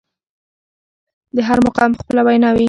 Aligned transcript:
د 1.35 1.37
هر 1.47 1.57
مقام 1.67 1.91
خپله 2.01 2.21
وينا 2.27 2.49
وي. 2.51 2.59